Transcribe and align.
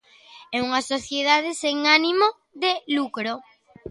E 0.55 0.57
unha 0.67 0.81
sociedade 0.91 1.51
sen 1.61 1.77
ánimo 1.97 2.27
de 2.61 2.71
lucro. 2.97 3.33